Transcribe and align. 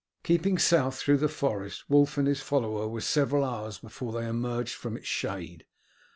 Keeping 0.23 0.57
south 0.57 0.97
through 0.97 1.17
the 1.19 1.29
forest 1.29 1.87
Wulf 1.87 2.17
and 2.17 2.27
his 2.27 2.41
follower 2.41 2.87
were 2.87 3.01
several 3.01 3.45
hours 3.45 3.77
before 3.77 4.11
they 4.11 4.27
emerged 4.27 4.73
from 4.73 4.97
its 4.97 5.05
shade. 5.05 5.67